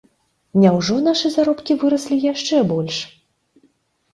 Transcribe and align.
Няўжо 0.61 0.95
нашы 1.07 1.31
заробкі 1.35 1.77
выраслі 1.83 2.17
яшчэ 2.25 2.63
больш?! 2.73 2.97